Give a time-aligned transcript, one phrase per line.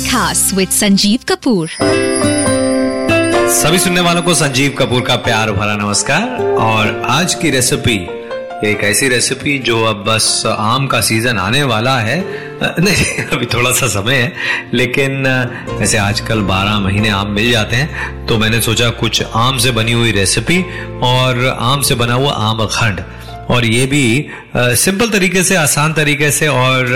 [0.00, 1.68] खास विद संजीव कपूर।
[3.50, 8.08] सभी सुनने वालों को संजीव कपूर का प्यार भरा नमस्कार। और आज की रेसिपी
[8.64, 12.24] एक ऐसी रेसिपी जो अब बस आम का सीज़न आने वाला है।
[12.62, 14.32] नहीं, अभी थोड़ा सा समय है,
[14.74, 15.26] लेकिन
[15.70, 19.92] वैसे आजकल 12 महीने आम मिल जाते हैं तो मैंने सोचा कुछ आम से बनी
[19.92, 20.62] हुई रेसिपी
[21.02, 23.00] और आम से बना हुआ आम खंड।
[23.50, 24.26] और ये भी
[24.56, 26.88] सिंपल तरीके से, आसान तरीके से और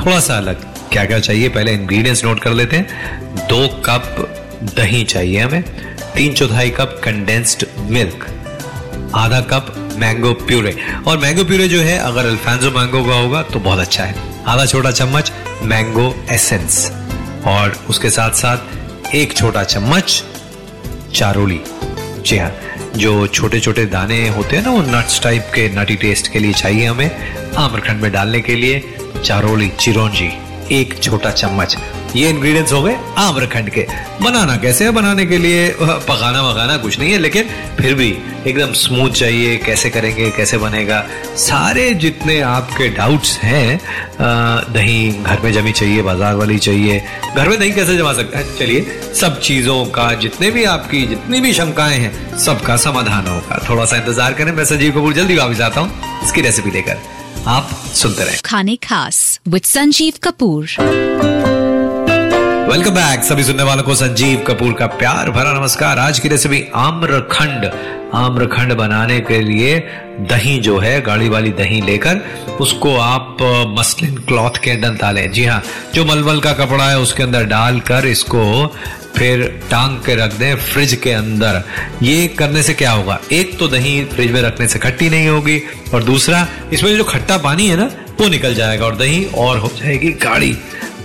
[0.00, 1.48] थोड़ा सा अलग। क्या क्या चाहिए?
[1.48, 4.02] पहले इंग्रेडिएंट्स नोट कर लेते हैं। दो कप
[4.76, 5.62] दही चाहिए हमें।
[6.14, 8.26] तीन चौथाई कप कंडेंस्ड मिल्क
[9.14, 10.76] आधा कप मैंगो प्यूरे
[11.08, 14.14] और मैंगो प्यूरे जो है, अगर अल्फांसो मैंगो का होगा तो बहुत अच्छा है।
[14.46, 16.90] आधा छोटा चम्मच मैंगो एसेंस
[17.46, 20.22] और उसके साथ साथ एक छोटा चम्मच
[21.14, 21.60] चारोली।
[22.26, 22.52] जी हाँ
[22.96, 26.52] जो छोटे छोटे दाने होते हैं ना, वो नट्स टाइप के नटी टेस्ट के लिए
[26.52, 27.10] चाहिए हमें,
[27.56, 28.82] आम्रखंड में डालने के लिए।
[29.24, 30.30] चारोली, चिरौंजी।
[30.72, 31.76] एक छोटा चम्मच।
[32.16, 33.86] ये इंग्रेडिएंट्स हो गए आम्रखंड के।
[34.22, 35.68] बनाना कैसे है बनाने के लिए?
[35.80, 37.48] पकाना वकाना कुछ नहीं है, लेकिन
[37.80, 38.08] फिर भी
[38.46, 41.04] एकदम स्मूथ चाहिए, कैसे करेंगे, कैसे बनेगा?
[41.36, 43.80] सारे जितने आपके डाउट्स हैं
[44.72, 47.02] दही घर में जमी चाहिए, बाज़ार वाली चाहिए,
[47.36, 48.56] घर में दही कैसे जमा सकते हैं?
[48.58, 48.86] चलिए,
[49.20, 53.96] सब चीज़ों का, जितने भी आपकी, जितनी भी शंकाएँ हैं, सबका समाधान होगा। थोड़ा सा
[53.96, 57.02] इंतज़ार करें, मैं संजीव कपूर, जल्दी वापस आता हूँ। इसकी रेसिपी लेकर।
[57.46, 60.66] आप सुनते रहे। खाने खास with Sanjeev Kapoor.
[62.74, 66.62] Welcome back सभी सुनने वालों को संजीव कपूर का प्यार भरा नमस्कार। आज की रेसिपी
[66.74, 67.64] आम्रखंड।
[68.14, 69.78] आम्रखंड बनाने के लिए
[70.30, 72.20] दही जो है, गाड़ी वाली दही लेकर
[72.60, 73.36] उसको आप
[73.78, 75.62] मसलिन क्लॉथ के अंदर डालें। जी हाँ
[75.94, 78.66] जो मलमल का कपड़ा है उसके अंदर डालकर इसको
[79.16, 81.62] फिर टांग के रख दें फ्रिज के अंदर।
[82.02, 83.20] ये करने से क्या होगा?
[83.32, 85.60] एक तो दही फ्रिज में रखने से खट्टी नहीं होगी
[85.94, 89.70] और दूसरा, इसमें जो खट्टा पानी है ना, वो निकल जाएगा और दही और हो
[89.76, 90.56] जाएगी गाढ़ी।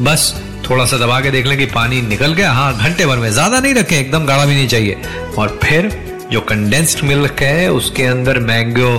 [0.01, 0.33] बस
[0.69, 3.59] थोड़ा सा दबा के देख लें कि पानी निकल गया। हाँ घंटे भर में, ज़्यादा
[3.59, 4.97] नहीं रखें, एकदम गाढ़ा भी नहीं चाहिए।
[5.37, 5.91] और फिर
[6.31, 8.97] जो कंडेंस्ड मिल्क है, उसके अंदर मैंगो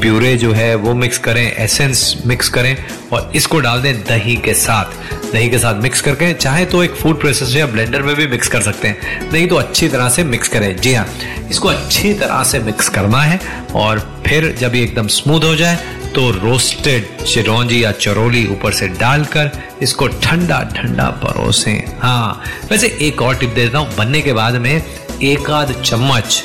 [0.00, 2.76] प्यूरे जो है, वो मिक्स करें एसेंस मिक्स करें
[3.12, 6.94] और इसको डाल दें दही के साथ। दही के साथ मिक्स करके, चाहे तो एक
[6.94, 10.24] फ़ूड प्रोसेसर या ब्लेंडर में भी मिक्स कर सकते हैं। नहीं तो अच्छी तरह से
[10.24, 11.06] मिक्स करें। जी हाँ
[11.50, 13.40] इसको अच्छी तरह से मिक्स करना है
[13.74, 15.78] और फिर जब ये एकदम स्मूथ हो जाए
[16.16, 19.50] तो रोस्टेड चिरौंजी या चरोली ऊपर से डालकर
[19.82, 24.72] इसको ठंडा ठंडा परोसें। हाँ वैसे एक और टिप देता हूँ। बनने के बाद में
[24.72, 26.42] एक आध चम्मच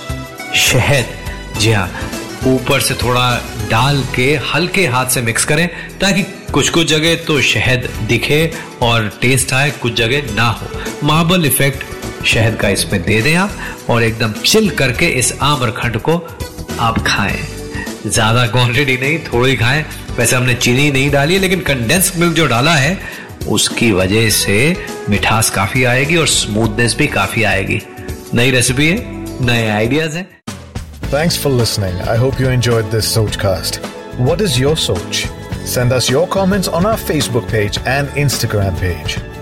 [0.57, 1.05] शहद,
[1.59, 1.89] जी हाँ
[2.47, 3.29] ऊपर से थोड़ा
[3.69, 5.67] डाल के हल्के हाथ से मिक्स करें
[6.01, 6.23] ताकि
[6.53, 8.41] कुछ कुछ जगह तो शहद दिखे
[8.81, 10.67] और टेस्ट आए, कुछ जगह ना हो।
[11.03, 16.17] मार्बल इफ़ेक्ट शहद का इसमें दे दें आप और एकदम चिल करके इस आम्रखंड को
[16.79, 17.60] आप खाएँ।
[18.11, 19.83] ज़्यादा क्वांटिटी नहीं, थोड़ी खाएँ।
[20.17, 22.97] वैसे हमने चीनी नहीं डाली है लेकिन कंडेंस मिल्क जो डाला है,
[23.47, 24.75] उसकी वजह से
[25.09, 27.81] मिठास काफ़ी आएगी और स्मूथनेस भी काफ़ी आएगी।
[28.33, 28.97] नई रेसिपी है,
[29.45, 30.23] नए आइडियाज़ है।
[31.13, 33.79] Thanks for listening I hope you enjoyed this Sochcast
[34.19, 35.25] what is your soch
[35.67, 39.15] send us your comments on our Facebook page and Instagram page